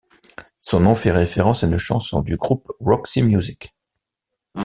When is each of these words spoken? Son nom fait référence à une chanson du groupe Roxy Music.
Son 0.63 0.79
nom 0.79 0.95
fait 0.95 1.11
référence 1.11 1.63
à 1.63 1.67
une 1.67 1.77
chanson 1.77 2.23
du 2.23 2.35
groupe 2.35 2.71
Roxy 2.79 3.21
Music. 3.21 3.75